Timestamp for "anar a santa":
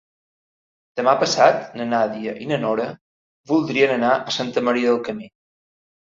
3.99-4.67